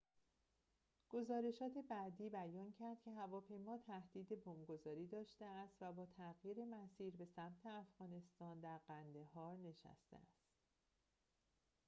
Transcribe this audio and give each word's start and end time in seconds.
گزارشات 1.09 1.71
بعدی 1.89 2.29
بیان 2.29 2.71
کرد 2.71 3.01
که 3.01 3.11
هواپیما 3.11 3.77
تهدید 3.77 4.43
بمب‌گذاری 4.43 5.07
داشته 5.07 5.45
است 5.45 5.77
و 5.81 5.93
با 5.93 6.05
تغییر 6.05 6.65
مسیر 6.65 7.15
به 7.15 7.25
سمت 7.25 7.65
افغانستان 7.65 8.59
در 8.59 8.77
قندهار 8.87 9.57
نشسته 9.57 10.17
است 10.17 10.47